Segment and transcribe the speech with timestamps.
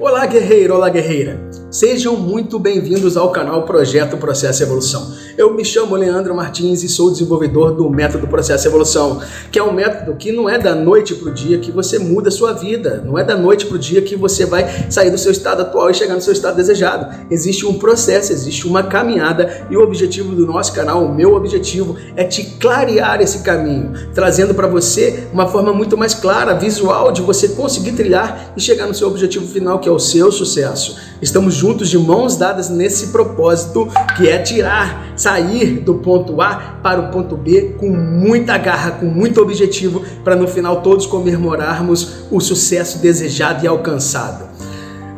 [0.00, 1.38] Olá, guerreiro, olá, guerreira.
[1.70, 5.14] Sejam muito bem-vindos ao canal Projeto Processo Evolução.
[5.36, 9.20] Eu me chamo Leandro Martins e sou desenvolvedor do método Processo Evolução,
[9.52, 12.28] que é um método que não é da noite para o dia que você muda
[12.28, 15.18] a sua vida, não é da noite para o dia que você vai sair do
[15.18, 17.14] seu estado atual e chegar no seu estado desejado.
[17.30, 21.96] Existe um processo, existe uma caminhada e o objetivo do nosso canal, o meu objetivo,
[22.16, 27.22] é te clarear esse caminho, trazendo para você uma forma muito mais clara, visual, de
[27.22, 30.96] você conseguir trilhar e chegar no seu objetivo final, que é o seu sucesso.
[31.20, 37.00] Estamos juntos de mãos dadas nesse propósito que é tirar, sair do ponto A para
[37.00, 42.40] o ponto B com muita garra, com muito objetivo, para no final todos comemorarmos o
[42.40, 44.48] sucesso desejado e alcançado.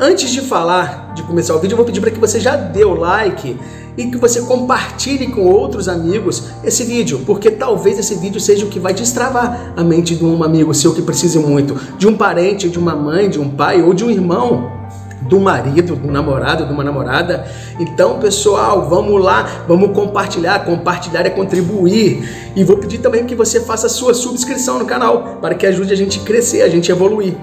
[0.01, 2.85] Antes de falar, de começar o vídeo, eu vou pedir para que você já dê
[2.85, 3.57] o like
[3.97, 8.69] e que você compartilhe com outros amigos esse vídeo, porque talvez esse vídeo seja o
[8.69, 12.69] que vai destravar a mente de um amigo seu que precise muito, de um parente,
[12.69, 14.83] de uma mãe, de um pai ou de um irmão
[15.29, 17.47] do marido, do namorado, de uma namorada.
[17.79, 20.65] Então, pessoal, vamos lá, vamos compartilhar.
[20.65, 22.53] Compartilhar é contribuir.
[22.57, 25.93] E vou pedir também que você faça a sua subscrição no canal para que ajude
[25.93, 27.35] a gente a crescer, a gente a evoluir.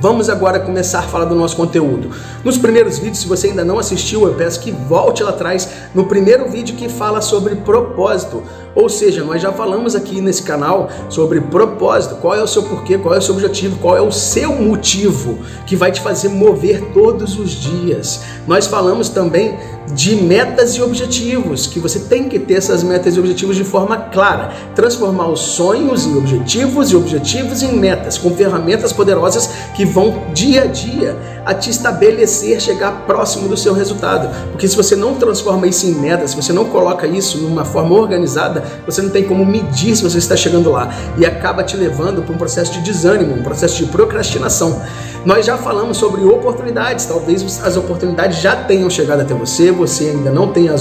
[0.00, 2.10] Vamos agora começar a falar do nosso conteúdo.
[2.44, 6.04] Nos primeiros vídeos, se você ainda não assistiu, eu peço que volte lá atrás no
[6.06, 8.44] primeiro vídeo que fala sobre propósito.
[8.76, 12.96] Ou seja, nós já falamos aqui nesse canal sobre propósito, qual é o seu porquê,
[12.96, 16.92] qual é o seu objetivo, qual é o seu motivo que vai te fazer mover
[16.94, 18.20] todos os dias.
[18.46, 19.58] Nós falamos também
[19.92, 23.96] de metas e objetivos, que você tem que ter essas metas e objetivos de forma
[23.96, 30.32] clara, transformar os sonhos em objetivos e objetivos em metas, com ferramentas poderosas que vão
[30.32, 34.28] dia a dia a te estabelecer, chegar próximo do seu resultado.
[34.50, 37.94] Porque se você não transforma isso em metas, se você não coloca isso numa forma
[37.94, 42.22] organizada, você não tem como medir se você está chegando lá e acaba te levando
[42.22, 44.80] para um processo de desânimo, um processo de procrastinação.
[45.24, 50.30] Nós já falamos sobre oportunidades, talvez as oportunidades já tenham chegado até você, você ainda
[50.30, 50.74] não tenha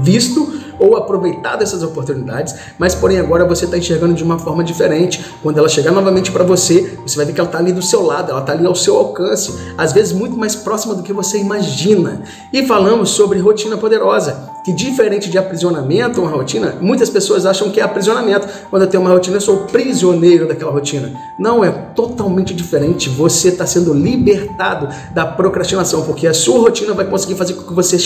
[0.00, 5.24] visto ou aproveitado essas oportunidades, mas porém agora você está enxergando de uma forma diferente.
[5.42, 8.02] Quando ela chegar novamente para você, você vai ver que ela está ali do seu
[8.02, 11.38] lado, ela está ali ao seu alcance, às vezes muito mais próxima do que você
[11.38, 12.22] imagina.
[12.52, 17.80] E falamos sobre rotina poderosa, que diferente de aprisionamento, uma rotina, muitas pessoas acham que
[17.80, 18.46] é aprisionamento.
[18.70, 21.12] Quando eu tenho uma rotina, eu sou prisioneiro daquela rotina.
[21.38, 23.08] Não, é totalmente diferente.
[23.08, 27.72] Você está sendo libertado da procrastinação, porque a sua rotina vai conseguir fazer com que
[27.72, 27.96] você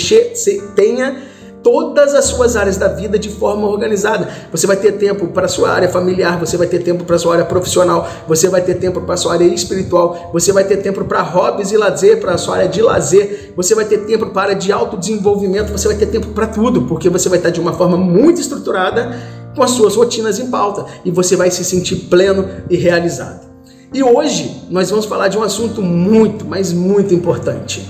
[0.75, 1.17] tenha
[1.63, 4.29] todas as suas áreas da vida de forma organizada.
[4.51, 7.45] Você vai ter tempo para sua área familiar, você vai ter tempo para sua área
[7.45, 11.71] profissional, você vai ter tempo para sua área espiritual, você vai ter tempo para hobbies
[11.73, 15.73] e lazer, para sua área de lazer, você vai ter tempo para área de autodesenvolvimento,
[15.73, 19.17] você vai ter tempo para tudo, porque você vai estar de uma forma muito estruturada
[19.55, 23.53] com as suas rotinas em pauta e você vai se sentir pleno e realizado.
[23.95, 27.87] E hoje nós vamos falar de um assunto muito, mas muito importante: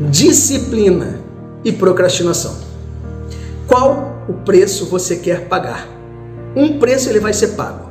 [0.00, 1.20] disciplina
[1.64, 2.73] e procrastinação.
[3.66, 5.88] Qual o preço você quer pagar?
[6.54, 7.90] Um preço ele vai ser pago.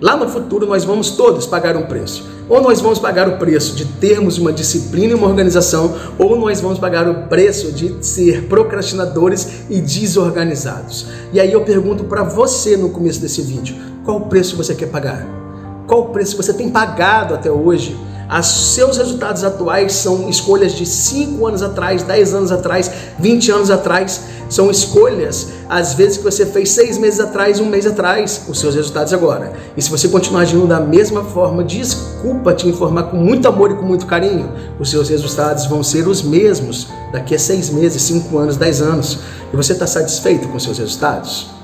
[0.00, 2.28] Lá no futuro nós vamos todos pagar um preço.
[2.48, 6.60] Ou nós vamos pagar o preço de termos uma disciplina e uma organização, ou nós
[6.60, 11.06] vamos pagar o preço de ser procrastinadores e desorganizados.
[11.32, 14.86] E aí eu pergunto para você no começo desse vídeo, qual o preço você quer
[14.86, 15.26] pagar?
[15.86, 17.96] Qual o preço você tem pagado até hoje
[18.38, 23.70] os seus resultados atuais são escolhas de 5 anos atrás, 10 anos atrás, 20 anos
[23.70, 24.20] atrás.
[24.48, 28.74] São escolhas, às vezes, que você fez seis meses atrás, um mês atrás, os seus
[28.74, 29.52] resultados agora.
[29.76, 33.74] E se você continuar agindo da mesma forma, desculpa te informar com muito amor e
[33.74, 38.38] com muito carinho, os seus resultados vão ser os mesmos daqui a seis meses, cinco
[38.38, 39.20] anos, dez anos.
[39.52, 41.59] E você está satisfeito com seus resultados?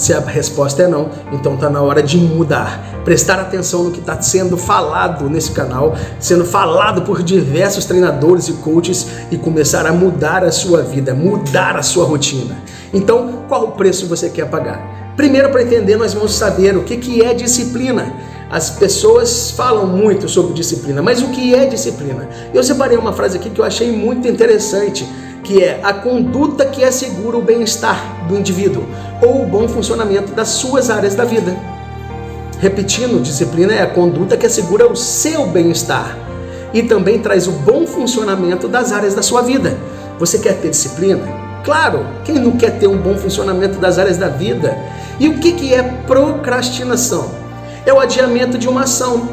[0.00, 3.02] Se a resposta é não, então está na hora de mudar.
[3.04, 8.54] Prestar atenção no que está sendo falado nesse canal, sendo falado por diversos treinadores e
[8.54, 12.56] coaches e começar a mudar a sua vida, mudar a sua rotina.
[12.94, 15.12] Então, qual o preço você quer pagar?
[15.18, 18.10] Primeiro, para entender, nós vamos saber o que, que é disciplina.
[18.48, 22.26] As pessoas falam muito sobre disciplina, mas o que é disciplina?
[22.54, 25.06] Eu separei uma frase aqui que eu achei muito interessante
[25.50, 28.86] que é a conduta que assegura o bem-estar do indivíduo
[29.20, 31.56] ou o bom funcionamento das suas áreas da vida.
[32.60, 36.16] Repetindo, disciplina é a conduta que assegura o seu bem-estar
[36.72, 39.76] e também traz o bom funcionamento das áreas da sua vida.
[40.20, 41.26] Você quer ter disciplina?
[41.64, 44.78] Claro, quem não quer ter um bom funcionamento das áreas da vida?
[45.18, 47.28] E o que é procrastinação?
[47.84, 49.28] É o adiamento de uma ação.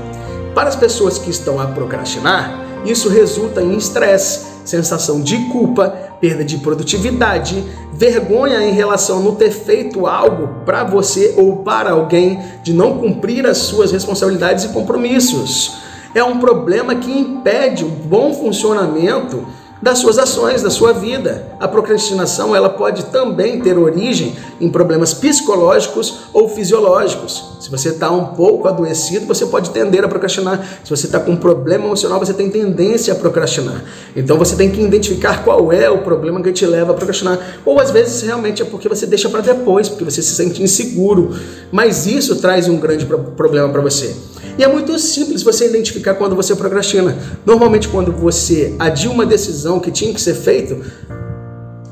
[0.55, 6.43] Para as pessoas que estão a procrastinar, isso resulta em estresse, sensação de culpa, perda
[6.43, 12.39] de produtividade, vergonha em relação a não ter feito algo para você ou para alguém,
[12.63, 15.77] de não cumprir as suas responsabilidades e compromissos.
[16.15, 19.45] é um problema que impede o bom funcionamento
[19.81, 21.45] das suas ações, da sua vida.
[21.59, 27.57] A procrastinação ela pode também ter origem em problemas psicológicos ou fisiológicos.
[27.59, 30.65] Se você está um pouco adoecido, você pode tender a procrastinar.
[30.83, 33.83] Se você está com um problema emocional, você tem tendência a procrastinar.
[34.15, 37.39] Então você tem que identificar qual é o problema que te leva a procrastinar.
[37.65, 41.35] Ou às vezes realmente é porque você deixa para depois, porque você se sente inseguro.
[41.71, 44.15] Mas isso traz um grande problema para você.
[44.57, 47.18] E é muito simples você identificar quando você procrastina.
[47.45, 50.77] Normalmente, quando você adia uma decisão que tinha que ser feita,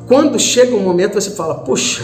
[0.08, 2.04] quando chega um momento você fala, puxa,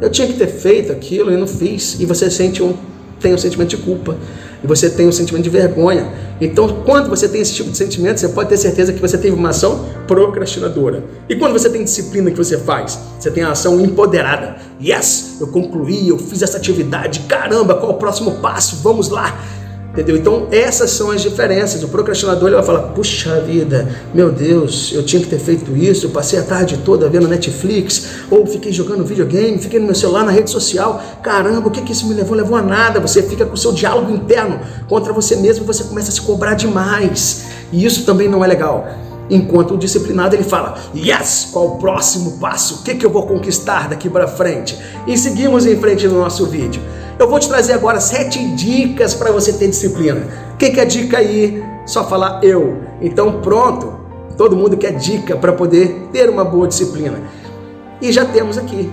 [0.00, 2.74] eu tinha que ter feito aquilo e não fiz, e você sente um,
[3.20, 4.16] tem um sentimento de culpa,
[4.62, 6.10] e você tem um sentimento de vergonha.
[6.40, 9.34] Então, quando você tem esse tipo de sentimento, você pode ter certeza que você teve
[9.34, 11.04] uma ação procrastinadora.
[11.28, 14.56] E quando você tem disciplina que você faz, você tem a ação empoderada.
[14.80, 18.76] Yes, eu concluí, eu fiz essa atividade, caramba, qual o próximo passo?
[18.82, 19.38] Vamos lá.
[19.98, 20.16] Entendeu?
[20.16, 21.82] Então, essas são as diferenças.
[21.82, 26.06] O procrastinador ele vai falar: puxa vida, meu Deus, eu tinha que ter feito isso.
[26.06, 30.24] Eu passei a tarde toda vendo Netflix, ou fiquei jogando videogame, fiquei no meu celular,
[30.24, 31.02] na rede social.
[31.20, 32.36] Caramba, o que, que isso me levou?
[32.36, 33.00] Levou a nada.
[33.00, 36.20] Você fica com o seu diálogo interno contra você mesmo e você começa a se
[36.20, 37.46] cobrar demais.
[37.72, 38.86] E isso também não é legal.
[39.28, 42.76] Enquanto o disciplinado ele fala: Yes, qual o próximo passo?
[42.76, 44.78] O que, que eu vou conquistar daqui para frente?
[45.08, 46.80] E seguimos em frente no nosso vídeo.
[47.18, 50.22] Eu vou te trazer agora sete dicas para você ter disciplina.
[50.54, 51.64] O que, que é dica aí?
[51.84, 52.78] Só falar eu.
[53.00, 53.92] Então pronto,
[54.36, 57.18] todo mundo quer dica para poder ter uma boa disciplina.
[58.00, 58.88] E já temos aqui.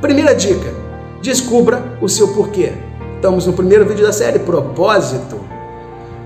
[0.00, 0.72] Primeira dica:
[1.20, 2.74] descubra o seu porquê.
[3.16, 5.40] Estamos no primeiro vídeo da série Propósito.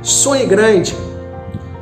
[0.03, 0.95] Sonhe grande.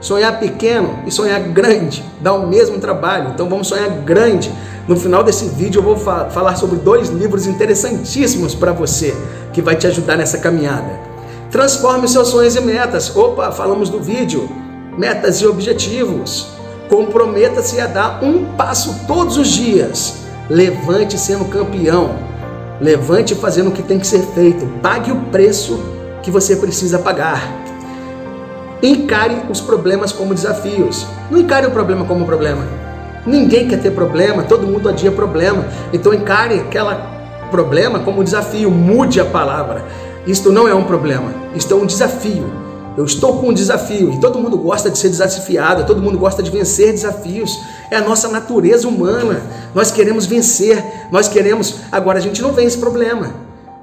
[0.00, 4.52] Sonhar pequeno e sonhar grande dá o mesmo trabalho, então vamos sonhar grande.
[4.86, 9.12] No final desse vídeo eu vou fa falar sobre dois livros interessantíssimos para você
[9.56, 11.00] que vai te ajudar nessa caminhada.
[11.50, 13.16] Transforme seus sonhos em metas.
[13.16, 14.50] Opa, falamos do vídeo.
[14.98, 16.48] Metas e objetivos.
[16.90, 20.18] Comprometa-se a dar um passo todos os dias.
[20.50, 22.16] Levante sendo campeão.
[22.78, 24.66] Levante fazendo o que tem que ser feito.
[24.82, 25.80] Pague o preço
[26.22, 27.40] que você precisa pagar.
[28.82, 31.06] Encare os problemas como desafios.
[31.30, 32.66] Não encare o problema como problema.
[33.24, 35.64] Ninguém quer ter problema, todo mundo adia problema.
[35.94, 37.15] Então encare aquela
[37.50, 39.84] problema como um desafio, mude a palavra.
[40.26, 42.66] Isto não é um problema, isto é um desafio.
[42.96, 46.42] Eu estou com um desafio e todo mundo gosta de ser desafiado, todo mundo gosta
[46.42, 47.60] de vencer desafios.
[47.90, 49.42] É a nossa natureza humana.
[49.74, 50.82] Nós queremos vencer,
[51.12, 51.74] nós queremos.
[51.92, 53.34] Agora a gente não vence problema,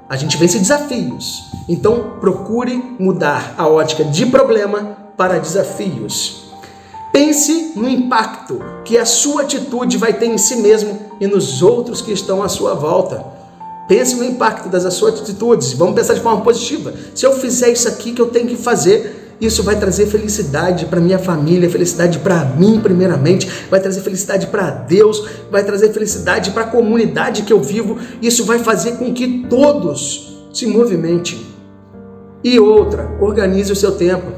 [0.08, 1.44] a gente vence desafios.
[1.68, 6.44] Então procure mudar a ótica de problema para desafios.
[7.12, 12.02] Pense no impacto que a sua atitude vai ter em si mesmo e nos outros
[12.02, 13.33] que estão à sua volta.
[13.86, 15.72] Pense no impacto das suas atitudes.
[15.74, 16.94] Vamos pensar de forma positiva.
[17.14, 21.00] Se eu fizer isso aqui que eu tenho que fazer, isso vai trazer felicidade para
[21.00, 26.62] minha família, felicidade para mim, primeiramente, vai trazer felicidade para Deus, vai trazer felicidade para
[26.62, 27.98] a comunidade que eu vivo.
[28.22, 31.40] Isso vai fazer com que todos se movimentem.
[32.42, 34.32] E outra, organize o seu tempo.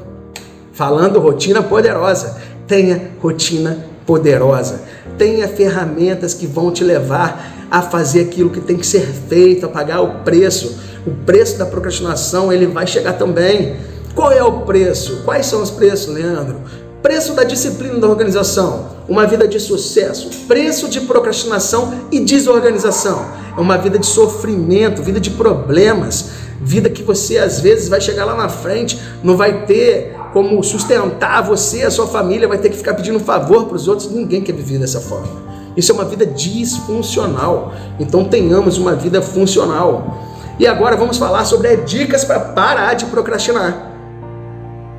[0.72, 4.82] Falando rotina poderosa, tenha rotina poderosa.
[5.18, 9.68] Tenha ferramentas que vão te levar a fazer aquilo que tem que ser feito, a
[9.68, 10.78] pagar o preço.
[11.06, 13.76] O preço da procrastinação, ele vai chegar também.
[14.14, 15.22] Qual é o preço?
[15.24, 16.56] Quais são os preços, Leandro?
[17.02, 20.28] Preço da disciplina da organização, uma vida de sucesso.
[20.48, 23.24] Preço de procrastinação e desorganização.
[23.56, 26.30] É uma vida de sofrimento, vida de problemas,
[26.60, 31.42] vida que você às vezes vai chegar lá na frente, não vai ter como sustentar
[31.42, 34.10] você, a sua família, vai ter que ficar pedindo favor para os outros.
[34.10, 35.45] Ninguém quer viver dessa forma.
[35.76, 37.72] Isso é uma vida disfuncional.
[38.00, 40.24] Então tenhamos uma vida funcional.
[40.58, 43.92] E agora vamos falar sobre dicas para parar de procrastinar.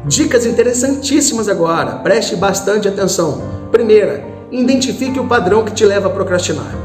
[0.05, 1.95] Dicas interessantíssimas agora.
[1.97, 3.41] Preste bastante atenção.
[3.71, 6.75] Primeira, identifique o padrão que te leva a procrastinar.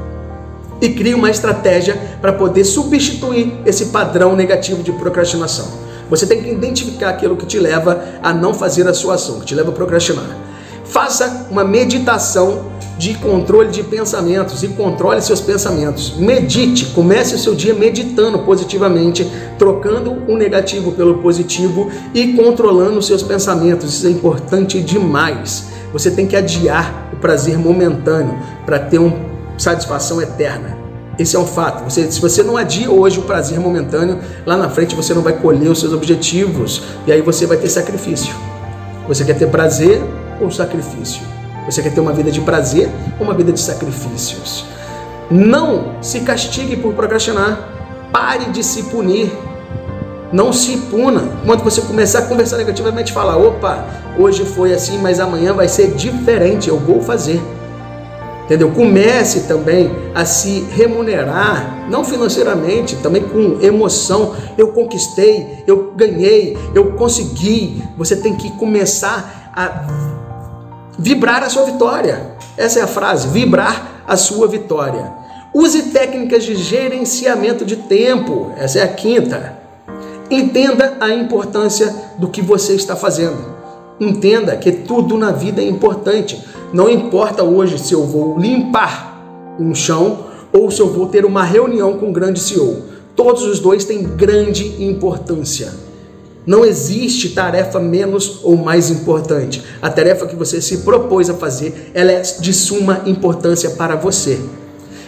[0.80, 5.68] E crie uma estratégia para poder substituir esse padrão negativo de procrastinação.
[6.10, 9.46] Você tem que identificar aquilo que te leva a não fazer a sua ação, que
[9.46, 10.36] te leva a procrastinar.
[10.84, 12.71] Faça uma meditação
[13.02, 16.14] de controle de pensamentos e controle seus pensamentos.
[16.16, 19.28] Medite, comece o seu dia meditando positivamente,
[19.58, 23.92] trocando o negativo pelo positivo e controlando seus pensamentos.
[23.92, 25.64] Isso é importante demais.
[25.92, 29.16] Você tem que adiar o prazer momentâneo para ter uma
[29.58, 30.78] satisfação eterna.
[31.18, 31.82] Esse é um fato.
[31.82, 35.32] Você, se você não adia hoje o prazer momentâneo, lá na frente você não vai
[35.32, 38.32] colher os seus objetivos e aí você vai ter sacrifício.
[39.08, 40.00] Você quer ter prazer
[40.40, 41.31] ou sacrifício?
[41.66, 42.88] Você quer ter uma vida de prazer
[43.18, 44.64] ou uma vida de sacrifícios?
[45.30, 47.68] Não se castigue por procrastinar.
[48.12, 49.32] Pare de se punir.
[50.32, 51.22] Não se puna.
[51.44, 53.84] Quando você começar a conversar negativamente, fala: opa,
[54.18, 57.40] hoje foi assim, mas amanhã vai ser diferente, eu vou fazer.
[58.44, 58.70] Entendeu?
[58.72, 64.34] Comece também a se remunerar, não financeiramente, também com emoção.
[64.58, 67.82] Eu conquistei, eu ganhei, eu consegui.
[67.96, 70.21] Você tem que começar a
[70.98, 72.32] vibrar a sua vitória.
[72.56, 75.12] Essa é a frase: vibrar a sua vitória.
[75.54, 78.52] Use técnicas de gerenciamento de tempo.
[78.56, 79.58] Essa é a quinta.
[80.30, 83.52] Entenda a importância do que você está fazendo.
[84.00, 86.42] Entenda que tudo na vida é importante.
[86.72, 89.12] Não importa hoje se eu vou limpar
[89.60, 92.82] um chão ou se eu vou ter uma reunião com um grande CEO.
[93.14, 95.72] Todos os dois têm grande importância.
[96.46, 99.62] Não existe tarefa menos ou mais importante.
[99.80, 104.40] A tarefa que você se propôs a fazer, ela é de suma importância para você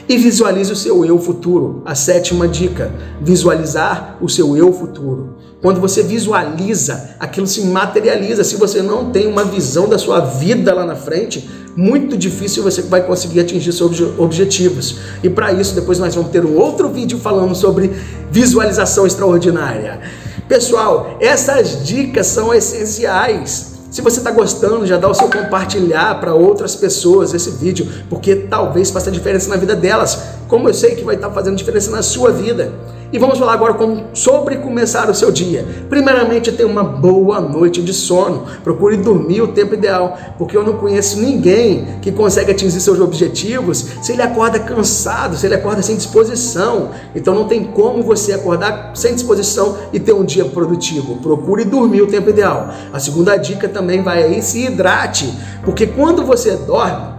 [0.08, 1.82] e visualize o seu eu futuro.
[1.84, 5.36] A sétima dica: visualizar o seu eu futuro.
[5.60, 8.44] Quando você visualiza, aquilo se materializa.
[8.44, 12.82] Se você não tem uma visão da sua vida lá na frente, muito difícil você
[12.82, 14.96] vai conseguir atingir seus objetivos.
[15.22, 17.90] E para isso, depois nós vamos ter um outro vídeo falando sobre
[18.30, 20.00] visualização extraordinária.
[20.48, 23.74] Pessoal, essas dicas são essenciais.
[23.90, 28.34] Se você está gostando, já dá o seu compartilhar para outras pessoas esse vídeo, porque
[28.34, 30.18] talvez faça diferença na vida delas,
[30.54, 32.72] como eu sei que vai estar fazendo diferença na sua vida.
[33.12, 33.74] E vamos falar agora
[34.12, 35.66] sobre começar o seu dia.
[35.90, 38.44] Primeiramente, tenha uma boa noite de sono.
[38.62, 43.84] Procure dormir o tempo ideal, porque eu não conheço ninguém que consegue atingir seus objetivos
[44.00, 46.90] se ele acorda cansado, se ele acorda sem disposição.
[47.16, 51.16] Então não tem como você acordar sem disposição e ter um dia produtivo.
[51.16, 52.72] Procure dormir o tempo ideal.
[52.92, 55.34] A segunda dica também vai aí, se hidrate,
[55.64, 57.13] porque quando você dorme,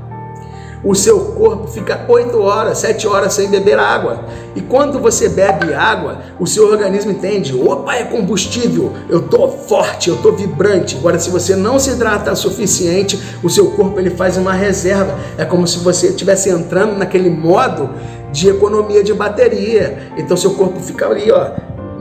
[0.86, 4.26] o seu corpo fica 8 horas, 7 horas sem beber água.
[4.56, 10.10] E quando você bebe água, o seu organismo entende: opa, é combustível, eu tô forte,
[10.10, 10.96] eu tô vibrante.
[10.96, 15.18] Agora, se você não se hidrata o suficiente, o seu corpo ele faz uma reserva.
[15.40, 17.90] É como se você estivesse entrando naquele modo
[18.32, 20.12] de economia de bateria.
[20.16, 21.50] Então, seu corpo fica ali, ó,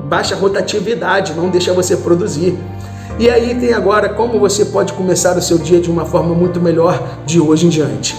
[0.04, 2.54] baixa rotatividade, não deixa você produzir.
[3.18, 6.60] E aí tem agora como você pode começar o seu dia de uma forma muito
[6.60, 8.14] melhor de hoje em diante.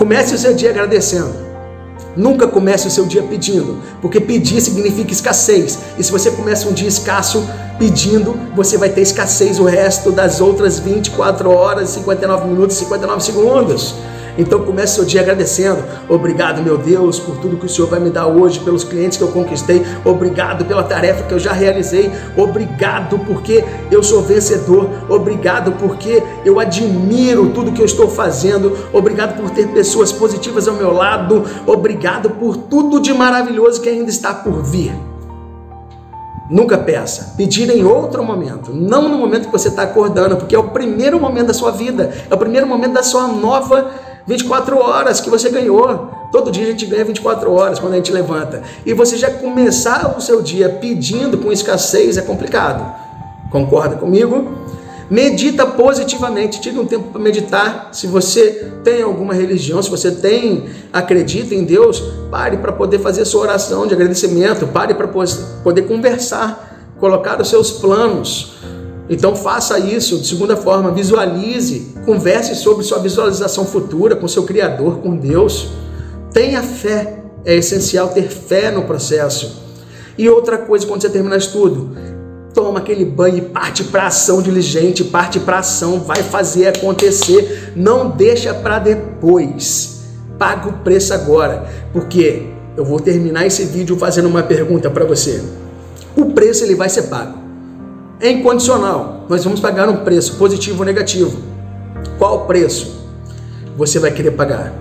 [0.00, 1.34] Comece o seu dia agradecendo.
[2.16, 5.78] Nunca comece o seu dia pedindo, porque pedir significa escassez.
[5.98, 7.46] E se você começa um dia escasso
[7.78, 13.94] pedindo, você vai ter escassez o resto das outras 24 horas, 59 minutos, 59 segundos.
[14.38, 15.82] Então comece seu dia agradecendo.
[16.08, 19.24] Obrigado, meu Deus, por tudo que o Senhor vai me dar hoje, pelos clientes que
[19.24, 19.84] eu conquistei.
[20.04, 22.10] Obrigado pela tarefa que eu já realizei.
[22.36, 24.88] Obrigado porque eu sou vencedor.
[25.08, 28.76] Obrigado porque eu admiro tudo que eu estou fazendo.
[28.92, 31.44] Obrigado por ter pessoas positivas ao meu lado.
[31.66, 34.92] Obrigado por tudo de maravilhoso que ainda está por vir.
[36.50, 37.34] Nunca peça.
[37.36, 38.72] Pedir em outro momento.
[38.72, 42.12] Não no momento que você está acordando, porque é o primeiro momento da sua vida.
[42.28, 43.88] É o primeiro momento da sua nova
[44.30, 46.08] 24 horas que você ganhou.
[46.30, 48.62] Todo dia a gente ganha 24 horas quando a gente levanta.
[48.86, 52.94] E você já começar o seu dia pedindo com escassez é complicado.
[53.50, 54.48] Concorda comigo?
[55.10, 57.88] Medita positivamente, tire um tempo para meditar.
[57.90, 63.24] Se você tem alguma religião, se você tem, acredita em Deus, pare para poder fazer
[63.24, 68.60] sua oração de agradecimento, pare para poder conversar, colocar os seus planos.
[69.10, 74.98] Então faça isso de segunda forma, visualize, converse sobre sua visualização futura com seu Criador,
[74.98, 75.72] com Deus.
[76.32, 79.64] Tenha fé, é essencial ter fé no processo.
[80.16, 81.90] E outra coisa, quando você terminar estudo,
[82.54, 88.10] toma aquele banho e parte para ação diligente, parte para ação, vai fazer acontecer, não
[88.10, 90.02] deixa para depois.
[90.38, 95.42] Paga o preço agora, porque eu vou terminar esse vídeo fazendo uma pergunta para você.
[96.16, 97.39] O preço ele vai ser pago
[98.20, 99.24] é incondicional.
[99.28, 101.38] Nós vamos pagar um preço, positivo ou negativo.
[102.18, 103.00] Qual preço
[103.76, 104.72] você vai querer pagar?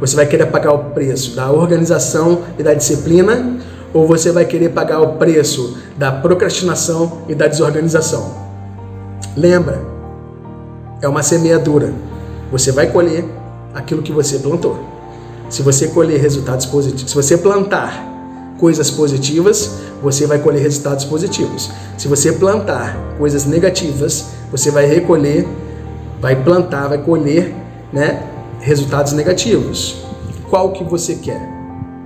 [0.00, 3.58] Você vai querer pagar o preço da organização e da disciplina
[3.94, 8.34] ou você vai querer pagar o preço da procrastinação e da desorganização?
[9.36, 9.80] Lembra,
[11.00, 11.92] é uma semeadura.
[12.50, 13.24] Você vai colher
[13.74, 14.78] aquilo que você plantou.
[15.48, 18.11] Se você colher resultados positivos, se você plantar
[18.62, 21.68] coisas positivas, você vai colher resultados positivos.
[21.98, 25.48] Se você plantar coisas negativas, você vai recolher,
[26.20, 27.52] vai plantar, vai colher,
[27.92, 28.22] né,
[28.60, 30.04] resultados negativos.
[30.48, 31.51] Qual que você quer?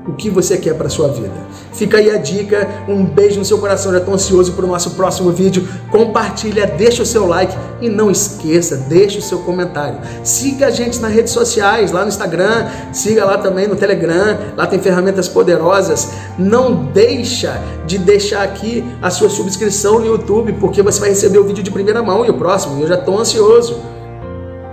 [0.07, 1.35] O que você quer para sua vida.
[1.73, 4.91] Fica aí a dica, um beijo no seu coração, já estou ansioso para o nosso
[4.91, 5.67] próximo vídeo.
[5.91, 9.99] Compartilha, deixa o seu like e não esqueça, deixa o seu comentário.
[10.25, 14.67] Siga a gente nas redes sociais, lá no Instagram, siga lá também no Telegram, lá
[14.67, 16.11] tem ferramentas poderosas.
[16.39, 21.45] Não deixa de deixar aqui a sua subscrição no YouTube, porque você vai receber o
[21.45, 23.96] vídeo de primeira mão e o próximo, eu já estou ansioso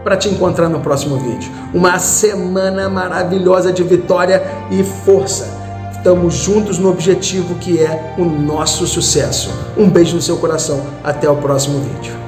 [0.04, 1.52] para te encontrar no próximo vídeo.
[1.74, 5.48] Uma semana maravilhosa de vitória e força.
[5.92, 9.50] Estamos juntos no objetivo que é o nosso sucesso.
[9.78, 10.82] Um beijo no seu coração.
[11.04, 12.23] Até o próximo vídeo.